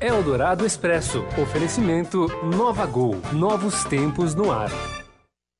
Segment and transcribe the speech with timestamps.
[0.00, 1.24] Eldorado Expresso.
[1.40, 3.16] Oferecimento Nova Gol.
[3.32, 4.70] Novos tempos no ar.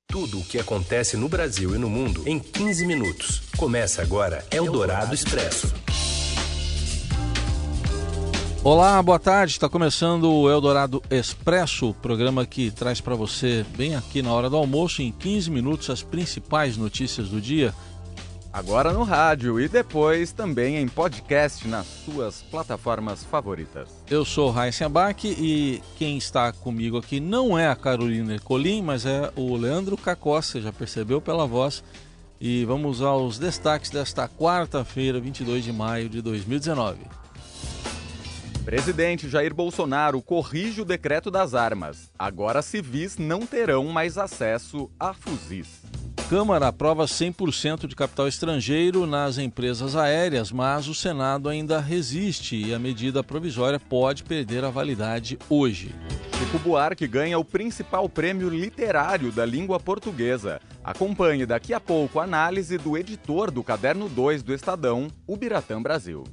[0.07, 3.43] Tudo o que acontece no Brasil e no mundo em 15 minutos.
[3.57, 5.73] Começa agora Eldorado Expresso.
[8.63, 9.55] Olá, boa tarde.
[9.55, 14.57] Está começando o Eldorado Expresso, programa que traz para você, bem aqui na hora do
[14.57, 17.73] almoço, em 15 minutos, as principais notícias do dia
[18.57, 23.91] Agora no rádio e depois também em podcast nas suas plataformas favoritas.
[24.11, 29.05] Eu sou Raíssa Abac e quem está comigo aqui não é a Carolina Ercolim, mas
[29.05, 31.85] é o Leandro Cacó, você já percebeu pela voz.
[32.41, 37.01] E vamos aos destaques desta quarta-feira, 22 de maio de 2019.
[38.65, 42.11] Presidente Jair Bolsonaro corrige o decreto das armas.
[42.19, 45.83] Agora civis não terão mais acesso a fuzis.
[46.29, 52.75] Câmara aprova 100% de capital estrangeiro nas empresas aéreas, mas o Senado ainda resiste e
[52.75, 55.95] a medida provisória pode perder a validade hoje.
[56.37, 60.61] Chico Buarque ganha o principal prêmio literário da língua portuguesa.
[60.83, 65.81] Acompanhe daqui a pouco a análise do editor do Caderno 2 do Estadão, o Biratã
[65.81, 66.25] Brasil.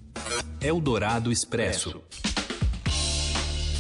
[0.60, 2.02] Eldorado Expresso.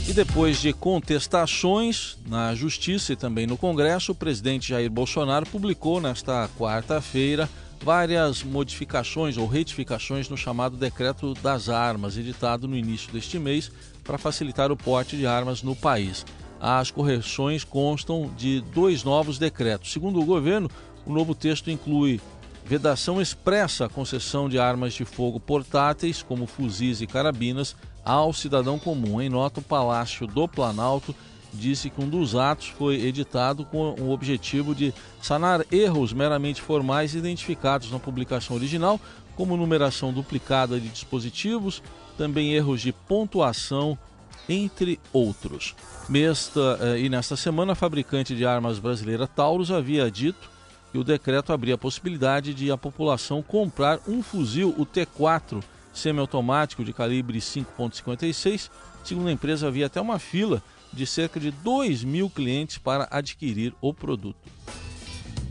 [0.05, 6.01] E depois de contestações na Justiça e também no Congresso, o presidente Jair Bolsonaro publicou
[6.01, 7.49] nesta quarta-feira
[7.81, 13.71] várias modificações ou retificações no chamado Decreto das Armas, editado no início deste mês
[14.03, 16.25] para facilitar o porte de armas no país.
[16.59, 19.91] As correções constam de dois novos decretos.
[19.91, 20.69] Segundo o governo,
[21.05, 22.19] o novo texto inclui
[22.65, 28.77] vedação expressa à concessão de armas de fogo portáteis, como fuzis e carabinas, ao cidadão
[28.77, 29.21] comum.
[29.21, 31.15] Em nota, o Palácio do Planalto
[31.53, 37.13] disse que um dos atos foi editado com o objetivo de sanar erros meramente formais
[37.13, 38.99] identificados na publicação original,
[39.35, 41.81] como numeração duplicada de dispositivos,
[42.17, 43.97] também erros de pontuação,
[44.47, 45.75] entre outros.
[46.09, 50.51] Nesta, eh, e nesta semana, a fabricante de armas brasileira Taurus havia dito
[50.91, 56.83] que o decreto abria a possibilidade de a população comprar um fuzil, o T4, semiautomático
[56.83, 58.69] de calibre 5.56.
[59.03, 63.73] Segundo a empresa, havia até uma fila de cerca de 2 mil clientes para adquirir
[63.81, 64.49] o produto.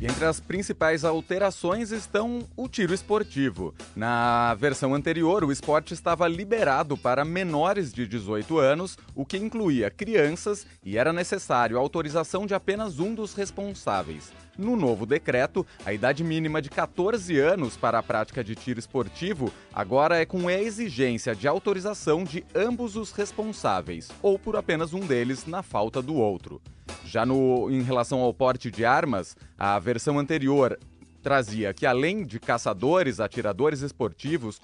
[0.01, 3.73] Entre as principais alterações estão o tiro esportivo.
[3.95, 9.93] Na versão anterior, o esporte estava liberado para menores de 18 anos, o que incluía
[9.93, 14.33] crianças e era necessário a autorização de apenas um dos responsáveis.
[14.57, 19.53] No novo decreto, a idade mínima de 14 anos para a prática de tiro esportivo
[19.73, 25.01] agora é com a exigência de autorização de ambos os responsáveis, ou por apenas um
[25.01, 26.61] deles na falta do outro.
[27.05, 30.79] Já no, em relação ao porte de armas, a versão anterior
[31.23, 34.61] trazia que, além de caçadores, atiradores esportivos,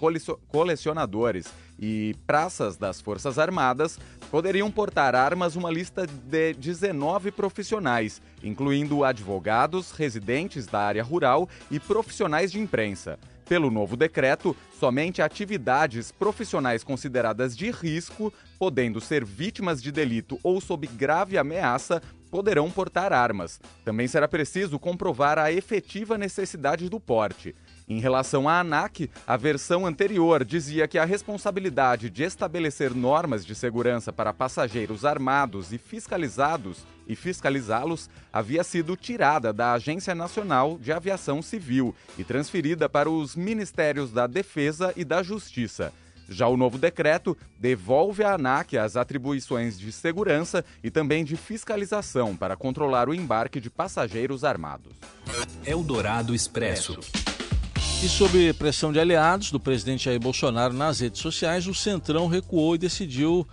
[0.48, 1.46] colecionadores
[1.78, 3.98] e praças das Forças Armadas,
[4.30, 11.78] poderiam portar armas uma lista de 19 profissionais, incluindo advogados, residentes da área rural e
[11.78, 13.19] profissionais de imprensa.
[13.48, 20.60] Pelo novo decreto, somente atividades profissionais consideradas de risco, podendo ser vítimas de delito ou
[20.60, 23.60] sob grave ameaça, poderão portar armas.
[23.84, 27.54] Também será preciso comprovar a efetiva necessidade do porte.
[27.88, 33.54] Em relação à ANAC, a versão anterior dizia que a responsabilidade de estabelecer normas de
[33.54, 40.92] segurança para passageiros armados e fiscalizados e fiscalizá-los havia sido tirada da Agência Nacional de
[40.92, 45.90] Aviação Civil e transferida para os Ministérios da Defesa e da Justiça.
[46.28, 52.36] Já o novo decreto devolve à ANAC as atribuições de segurança e também de fiscalização
[52.36, 54.92] para controlar o embarque de passageiros armados.
[55.64, 56.98] Eldorado Expresso.
[58.02, 62.74] E sob pressão de aliados do presidente Jair Bolsonaro nas redes sociais, o Centrão recuou
[62.74, 63.46] e decidiu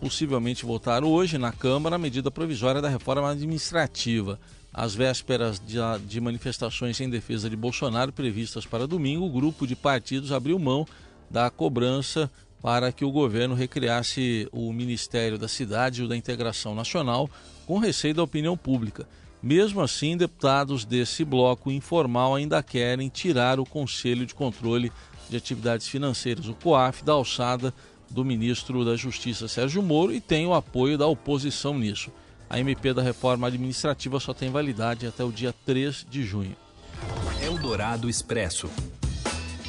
[0.00, 4.38] possivelmente votar hoje na Câmara a medida provisória da reforma administrativa.
[4.72, 9.74] Às vésperas de, de manifestações em defesa de Bolsonaro previstas para domingo, o grupo de
[9.74, 10.86] partidos abriu mão
[11.30, 12.30] da cobrança
[12.60, 17.30] para que o governo recriasse o Ministério da Cidade e o da Integração Nacional,
[17.66, 19.06] com receio da opinião pública.
[19.40, 24.90] Mesmo assim, deputados desse bloco informal ainda querem tirar o Conselho de Controle
[25.30, 27.72] de Atividades Financeiras, o COAF, da alçada
[28.10, 32.10] do ministro da Justiça Sérgio Moro e tem o apoio da oposição nisso.
[32.50, 36.56] A MP da reforma administrativa só tem validade até o dia 3 de junho.
[37.42, 38.68] Eldorado Expresso.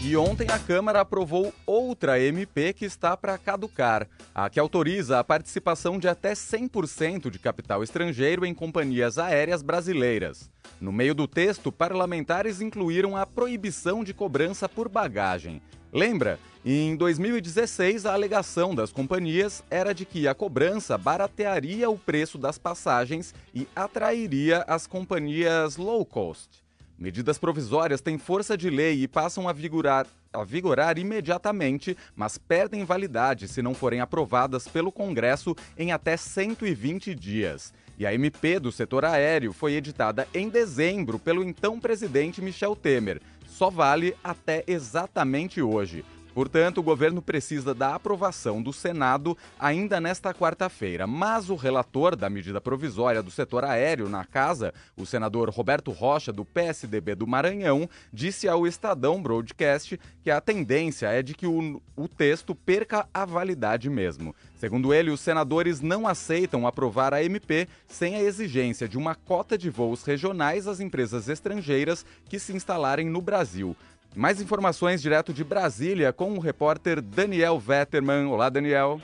[0.02, 5.24] E ontem a Câmara aprovou outra MP que está para caducar, a que autoriza a
[5.26, 10.50] participação de até 100% de capital estrangeiro em companhias aéreas brasileiras.
[10.80, 15.62] No meio do texto, parlamentares incluíram a proibição de cobrança por bagagem.
[15.92, 16.40] Lembra?
[16.64, 22.58] Em 2016, a alegação das companhias era de que a cobrança baratearia o preço das
[22.58, 26.69] passagens e atrairia as companhias low cost.
[27.00, 32.84] Medidas provisórias têm força de lei e passam a vigorar, a vigorar imediatamente, mas perdem
[32.84, 37.74] validade se não forem aprovadas pelo Congresso em até 120 dias.
[37.98, 43.22] E a MP do setor aéreo foi editada em dezembro pelo então presidente Michel Temer.
[43.48, 46.04] Só vale até exatamente hoje.
[46.40, 51.06] Portanto, o governo precisa da aprovação do Senado ainda nesta quarta-feira.
[51.06, 56.32] Mas o relator da medida provisória do setor aéreo na casa, o senador Roberto Rocha,
[56.32, 61.82] do PSDB do Maranhão, disse ao Estadão Broadcast que a tendência é de que o,
[61.94, 64.34] o texto perca a validade mesmo.
[64.56, 69.58] Segundo ele, os senadores não aceitam aprovar a MP sem a exigência de uma cota
[69.58, 73.76] de voos regionais às empresas estrangeiras que se instalarem no Brasil.
[74.16, 78.28] Mais informações direto de Brasília com o repórter Daniel Vetterman.
[78.28, 79.00] Olá, Daniel.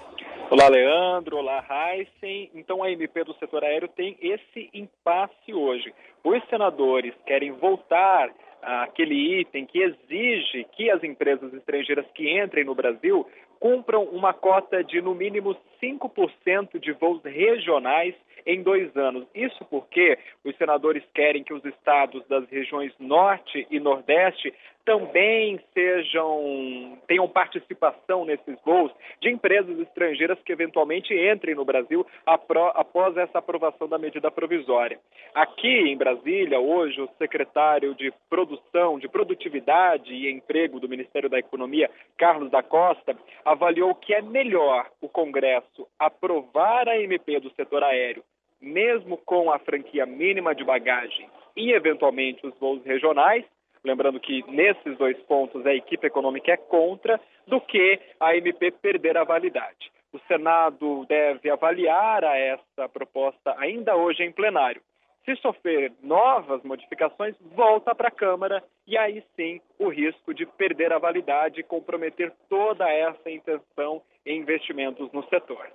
[0.50, 1.38] Olá, Leandro.
[1.38, 2.50] Olá, Heisen.
[2.56, 5.94] Então, a MP do setor aéreo tem esse impasse hoje.
[6.24, 8.32] Os senadores querem voltar
[8.62, 13.28] àquele item que exige que as empresas estrangeiras que entrem no Brasil
[13.60, 19.26] cumpram uma cota de no mínimo 5% de voos regionais em dois anos.
[19.34, 24.54] Isso porque os senadores querem que os estados das regiões Norte e Nordeste
[24.86, 33.18] também sejam tenham participação nesses voos de empresas estrangeiras que eventualmente entrem no Brasil após
[33.18, 35.00] essa aprovação da medida provisória.
[35.34, 41.40] Aqui em Brasília, hoje, o secretário de Produção, de Produtividade e Emprego do Ministério da
[41.40, 47.84] Economia, Carlos da Costa, avaliou que é melhor o Congresso aprovar a MP do setor
[47.84, 48.24] aéreo,
[48.62, 53.46] mesmo com a franquia mínima de bagagem e, eventualmente, os voos regionais,
[53.84, 59.18] lembrando que nesses dois pontos a equipe econômica é contra, do que a MP perder
[59.18, 59.92] a validade.
[60.12, 64.82] O Senado deve avaliar a essa proposta ainda hoje em plenário.
[65.26, 70.94] Se sofrer novas modificações, volta para a Câmara e aí sim o risco de perder
[70.94, 75.68] a validade e comprometer toda essa intenção em investimentos no setor.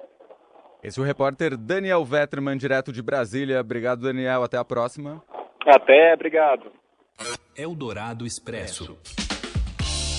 [0.82, 3.60] Esse é o repórter Daniel Vetterman, direto de Brasília.
[3.60, 4.42] Obrigado, Daniel.
[4.42, 5.22] Até a próxima.
[5.66, 6.72] Até, obrigado.
[7.54, 8.96] Eldorado Expresso.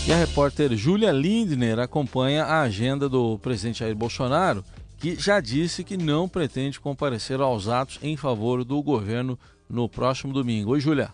[0.08, 4.64] E a repórter Júlia Lindner acompanha a agenda do presidente Jair Bolsonaro,
[5.00, 9.38] que já disse que não pretende comparecer aos atos em favor do governo
[9.70, 10.72] no próximo domingo.
[10.72, 11.10] Oi, Júlia.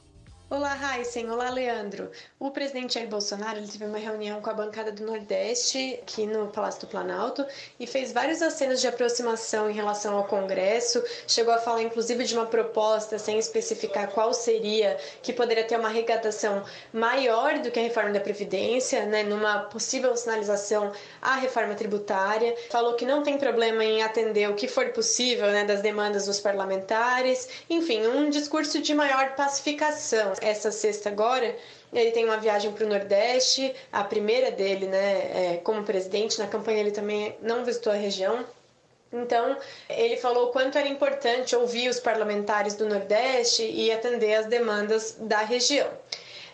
[0.49, 1.29] Olá, Heisen.
[1.29, 2.09] Olá, Leandro.
[2.39, 6.47] O presidente Jair Bolsonaro ele teve uma reunião com a bancada do Nordeste aqui no
[6.47, 7.45] Palácio do Planalto
[7.77, 11.03] e fez vários acenos de aproximação em relação ao Congresso.
[11.27, 15.89] Chegou a falar, inclusive, de uma proposta, sem especificar qual seria, que poderia ter uma
[15.89, 22.55] arrecadação maior do que a reforma da Previdência, né, numa possível sinalização à reforma tributária.
[22.69, 26.39] Falou que não tem problema em atender o que for possível né, das demandas dos
[26.39, 27.49] parlamentares.
[27.69, 31.55] Enfim, um discurso de maior pacificação essa sexta agora,
[31.93, 36.39] ele tem uma viagem para o Nordeste, a primeira dele, né, é, como presidente.
[36.39, 38.45] Na campanha ele também não visitou a região.
[39.11, 39.57] Então,
[39.89, 45.15] ele falou o quanto era importante ouvir os parlamentares do Nordeste e atender as demandas
[45.19, 45.87] da região.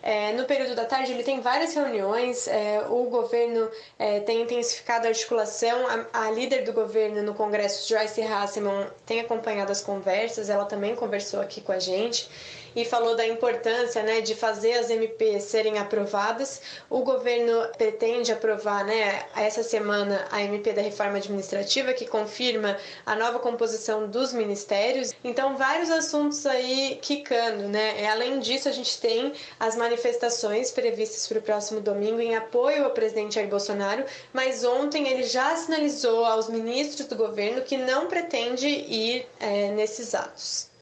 [0.06, 2.46] É, no período da tarde, ele tem várias reuniões.
[2.48, 5.88] É, o governo é, tem intensificado a articulação.
[5.88, 10.50] A, a, líder do governo no Congresso, Joyce Hasselman, tem acompanhado as conversas.
[10.50, 12.30] Ela também conversou aqui com a gente
[12.76, 16.62] e falou da importância né, de fazer as MPs serem aprovadas.
[16.90, 23.16] O governo pretende aprovar né, essa semana a MP da reforma administrativa, que confirma a
[23.16, 25.14] nova composição dos ministérios.
[25.24, 27.68] Então, vários assuntos aí quicando.
[27.68, 28.08] Né?
[28.08, 32.92] Além disso, a gente tem as manifestações previstas para o próximo domingo em apoio ao
[32.92, 38.68] presidente Jair Bolsonaro, mas ontem ele já sinalizou aos ministros do governo que não pretende
[38.68, 40.73] ir é, nesses atos.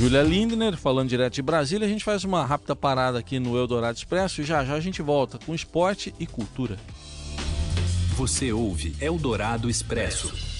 [0.00, 3.98] Júlia Lindner, falando direto de Brasília, a gente faz uma rápida parada aqui no Eldorado
[3.98, 6.78] Expresso e já já a gente volta com esporte e cultura.
[8.16, 10.59] Você ouve Eldorado Expresso.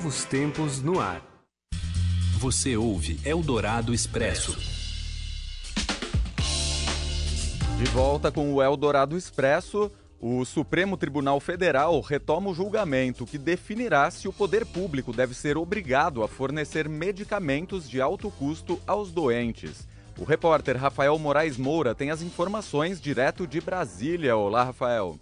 [0.01, 1.21] Novos tempos no ar.
[2.39, 4.57] Você ouve Eldorado Expresso.
[7.77, 14.09] De volta com o Eldorado Expresso, o Supremo Tribunal Federal retoma o julgamento que definirá
[14.09, 19.87] se o poder público deve ser obrigado a fornecer medicamentos de alto custo aos doentes.
[20.17, 24.35] O repórter Rafael Moraes Moura tem as informações direto de Brasília.
[24.35, 25.19] Olá, Rafael.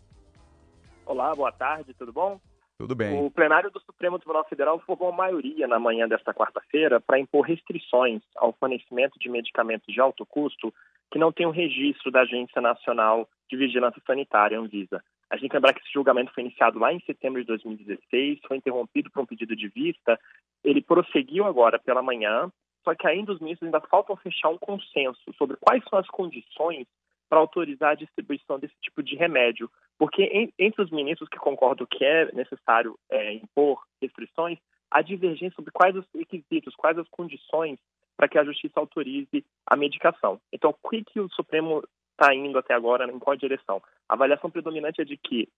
[1.06, 2.40] Olá, boa tarde, tudo bom?
[2.80, 3.26] Tudo bem.
[3.26, 8.22] O plenário do Supremo Tribunal Federal formou maioria na manhã desta quarta-feira para impor restrições
[8.38, 10.74] ao fornecimento de medicamentos de alto custo
[11.12, 15.04] que não tenham registro da Agência Nacional de Vigilância Sanitária, Anvisa.
[15.30, 19.12] A gente lembrar que esse julgamento foi iniciado lá em setembro de 2016, foi interrompido
[19.12, 20.18] por um pedido de vista,
[20.64, 22.50] ele prosseguiu agora pela manhã,
[22.86, 26.88] só que ainda os ministros ainda faltam fechar um consenso sobre quais são as condições
[27.30, 29.70] para autorizar a distribuição desse tipo de remédio.
[30.00, 34.58] Porque entre os ministros que concordam que é necessário é, impor restrições,
[34.90, 37.78] há divergência sobre quais os requisitos, quais as condições
[38.16, 40.40] para que a justiça autorize a medicação.
[40.54, 43.82] Então, o que, que o Supremo está indo até agora, em qual direção?
[44.08, 45.50] A avaliação predominante é de que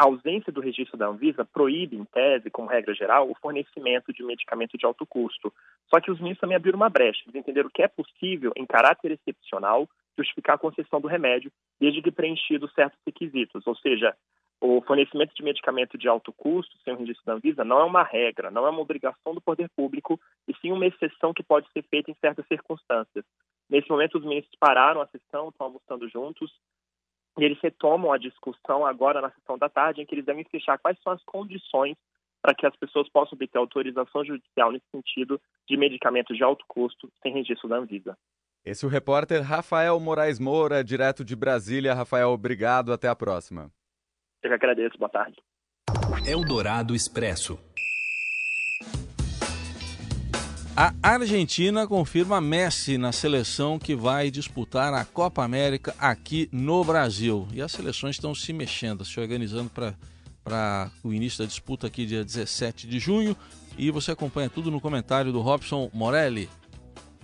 [0.00, 4.22] a ausência do registro da Anvisa proíbe, em tese, como regra geral, o fornecimento de
[4.22, 5.52] medicamento de alto custo.
[5.90, 9.12] Só que os ministros também abriram uma brecha, eles entenderam que é possível, em caráter
[9.12, 13.66] excepcional, justificar a concessão do remédio, desde que preenchidos certos requisitos.
[13.66, 14.16] Ou seja,
[14.58, 18.02] o fornecimento de medicamento de alto custo, sem o registro da Anvisa, não é uma
[18.02, 21.82] regra, não é uma obrigação do poder público, e sim uma exceção que pode ser
[21.90, 23.24] feita em certas circunstâncias.
[23.68, 26.50] Nesse momento, os ministros pararam a sessão, estão almoçando juntos,
[27.38, 30.78] e eles retomam a discussão agora na sessão da tarde, em que eles devem fechar
[30.78, 31.96] quais são as condições
[32.42, 37.10] para que as pessoas possam obter autorização judicial nesse sentido de medicamentos de alto custo
[37.22, 38.16] sem registro da Anvisa.
[38.64, 41.94] Esse é o repórter Rafael Moraes Moura, direto de Brasília.
[41.94, 42.92] Rafael, obrigado.
[42.92, 43.70] Até a próxima.
[44.42, 44.98] Eu que agradeço.
[44.98, 45.36] Boa tarde.
[46.26, 47.58] Eldorado Expresso.
[50.82, 57.46] A Argentina confirma Messi na seleção que vai disputar a Copa América aqui no Brasil.
[57.52, 59.70] E as seleções estão se mexendo, se organizando
[60.42, 63.36] para o início da disputa aqui dia 17 de junho.
[63.76, 66.48] E você acompanha tudo no comentário do Robson Morelli.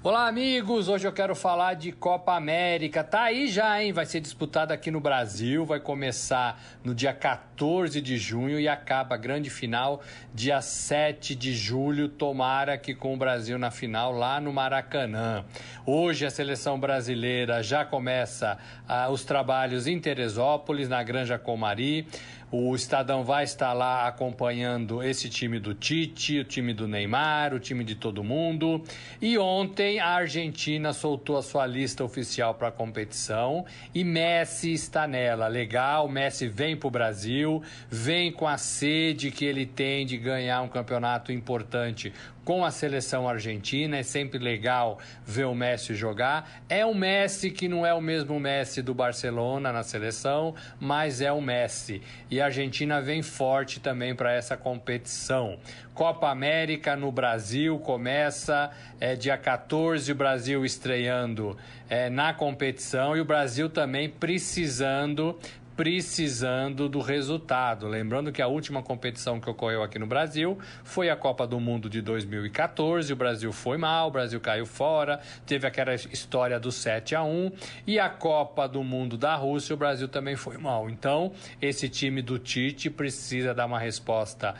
[0.03, 0.88] Olá, amigos!
[0.88, 3.03] Hoje eu quero falar de Copa América.
[3.03, 3.93] Tá aí já, hein?
[3.93, 9.17] Vai ser disputada aqui no Brasil, vai começar no dia 14 de junho e acaba
[9.17, 10.00] a grande final
[10.33, 12.09] dia 7 de julho.
[12.09, 15.45] Tomara que com o Brasil na final lá no Maracanã.
[15.85, 22.07] Hoje a seleção brasileira já começa ah, os trabalhos em Teresópolis, na Granja Comari.
[22.49, 27.59] O Estadão vai estar lá acompanhando esse time do Tite, o time do Neymar, o
[27.59, 28.85] time de todo mundo.
[29.21, 35.09] E ontem a Argentina soltou a sua lista oficial para a competição e Messi está
[35.09, 35.49] nela.
[35.49, 37.61] Legal, Messi vem para o Brasil,
[37.91, 42.12] vem com a sede que ele tem de ganhar um campeonato importante
[42.47, 43.99] com a seleção argentina.
[43.99, 46.62] É sempre legal ver o Messi jogar.
[46.69, 51.33] É um Messi que não é o mesmo Messi do Barcelona na seleção, mas é
[51.33, 52.00] o Messi.
[52.31, 55.59] E a Argentina vem forte também para essa competição.
[55.93, 61.57] Copa América no Brasil começa é, dia 14, o Brasil estreando
[61.88, 65.37] é, na competição e o Brasil também precisando
[65.76, 67.87] precisando do resultado.
[67.87, 71.90] Lembrando que a última competição que ocorreu aqui no Brasil foi a Copa do Mundo
[71.90, 73.12] de 2014.
[73.12, 77.52] O Brasil foi mal, o Brasil caiu fora, teve aquela história do 7 a 1
[77.87, 80.88] e a Copa do Mundo da Rússia, o Brasil também foi mal.
[80.88, 84.54] Então, esse time do Tite precisa dar uma resposta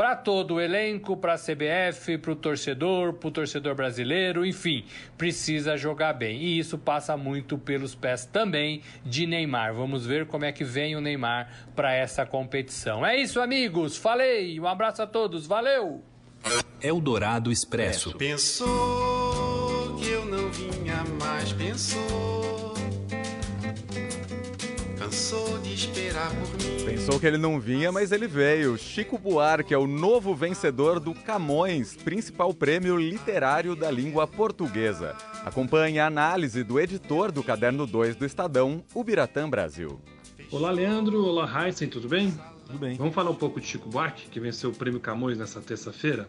[0.00, 4.86] para todo o elenco, para a CBF, para o torcedor, para o torcedor brasileiro, enfim,
[5.18, 6.40] precisa jogar bem.
[6.40, 9.74] E isso passa muito pelos pés também de Neymar.
[9.74, 13.04] Vamos ver como é que vem o Neymar para essa competição.
[13.04, 13.98] É isso, amigos.
[13.98, 14.58] Falei.
[14.58, 15.46] Um abraço a todos.
[15.46, 16.02] Valeu.
[16.80, 18.16] Eldorado Expresso.
[18.16, 22.39] Pensou que eu não vinha mais, pensou
[25.30, 26.84] cansou de esperar por mim.
[26.84, 28.76] Pensou que ele não vinha, mas ele veio.
[28.76, 35.16] Chico Buarque é o novo vencedor do Camões, principal prêmio literário da língua portuguesa.
[35.44, 40.00] Acompanhe a análise do editor do Caderno 2 do Estadão, o Biratã Brasil.
[40.50, 41.24] Olá, Leandro.
[41.24, 42.34] Olá, Heisen, tudo bem?
[42.66, 42.96] Tudo bem.
[42.96, 46.28] Vamos falar um pouco de Chico Buarque, que venceu o prêmio Camões nessa terça-feira?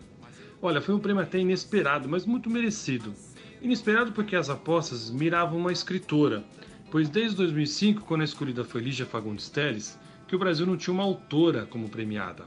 [0.62, 3.16] Olha, foi um prêmio até inesperado, mas muito merecido.
[3.64, 6.44] Inesperado porque as apostas miravam uma escritora,
[6.92, 10.94] pois desde 2005, quando a escolhida foi Lígia Fagundes Telles, que o Brasil não tinha
[10.94, 12.46] uma autora como premiada.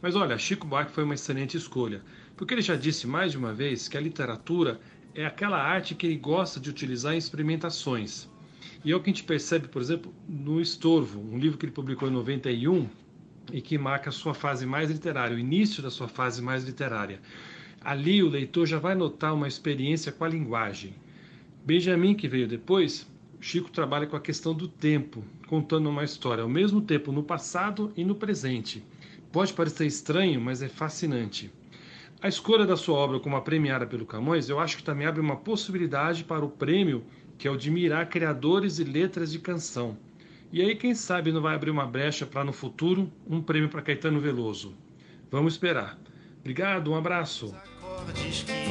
[0.00, 2.02] Mas olha, Chico Buarque foi uma excelente escolha,
[2.34, 4.80] porque ele já disse mais de uma vez que a literatura
[5.14, 8.26] é aquela arte que ele gosta de utilizar em experimentações.
[8.82, 11.72] E é o que a gente percebe, por exemplo, no Estorvo, um livro que ele
[11.72, 12.88] publicou em 91
[13.52, 17.20] e que marca a sua fase mais literária, o início da sua fase mais literária.
[17.82, 20.94] Ali o leitor já vai notar uma experiência com a linguagem.
[21.66, 23.06] Benjamin, que veio depois,
[23.44, 27.92] Chico trabalha com a questão do tempo, contando uma história ao mesmo tempo no passado
[27.94, 28.82] e no presente.
[29.30, 31.52] Pode parecer estranho, mas é fascinante.
[32.22, 35.20] A escolha da sua obra como a premiada pelo Camões, eu acho que também abre
[35.20, 37.04] uma possibilidade para o prêmio,
[37.36, 39.94] que é o de mirar criadores e letras de canção.
[40.50, 43.82] E aí, quem sabe, não vai abrir uma brecha para no futuro um prêmio para
[43.82, 44.74] Caetano Veloso.
[45.30, 45.98] Vamos esperar.
[46.40, 47.54] Obrigado, um abraço.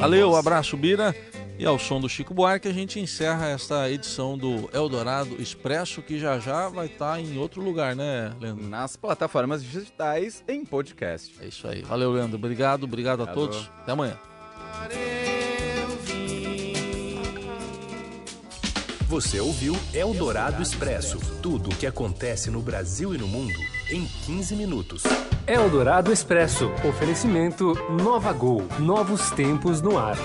[0.00, 1.14] Valeu, abraço, Bira.
[1.58, 6.18] E ao som do Chico Buarque, a gente encerra esta edição do Eldorado Expresso, que
[6.18, 8.66] já já vai estar tá em outro lugar, né, Leandro?
[8.68, 11.34] Nas plataformas digitais em podcast.
[11.40, 11.82] É isso aí.
[11.82, 12.36] Valeu, Leandro.
[12.36, 13.30] Obrigado, obrigado, obrigado.
[13.30, 13.70] a todos.
[13.82, 14.18] Até amanhã.
[19.06, 23.54] Você ouviu Eldorado Expresso tudo o que acontece no Brasil e no mundo
[23.88, 25.04] em 15 minutos.
[25.46, 30.16] Eldorado Expresso oferecimento Nova Gol novos tempos no ar.